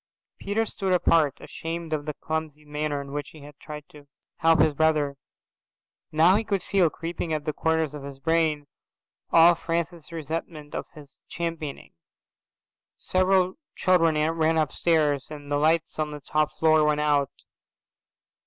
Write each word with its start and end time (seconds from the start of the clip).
Peter 0.39 0.65
stood 0.65 0.93
apart, 0.93 1.35
ashamed 1.39 1.93
of 1.93 2.07
the 2.07 2.15
clumsy 2.15 2.65
manner 2.65 2.99
in 3.01 3.11
which 3.11 3.29
he 3.29 3.41
had 3.41 3.55
tried 3.59 3.87
to 3.87 4.07
help 4.37 4.59
his 4.59 4.73
brother. 4.73 5.15
Now 6.11 6.35
he 6.37 6.43
could 6.43 6.63
feel, 6.63 6.89
creeping 6.89 7.29
in 7.29 7.35
at 7.35 7.45
the 7.45 7.53
corners 7.53 7.93
of 7.93 8.01
his 8.01 8.17
brain, 8.17 8.65
all 9.31 9.53
Francis's 9.53 10.11
resentment 10.11 10.73
of 10.73 10.87
his 10.95 11.21
championing. 11.29 11.93
Several 12.97 13.59
children 13.75 14.15
ran 14.31 14.57
upstairs, 14.57 15.29
and 15.29 15.51
the 15.51 15.57
lights 15.57 15.99
on 15.99 16.09
the 16.09 16.19
top 16.19 16.51
floor 16.57 16.83
went 16.83 17.01
out. 17.01 17.29